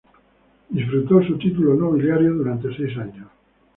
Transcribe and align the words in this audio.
Disfrutó 0.69 1.21
su 1.23 1.37
título 1.37 1.75
nobiliario 1.75 2.33
durante 2.33 2.75
seis 2.75 2.97
años. 2.97 3.27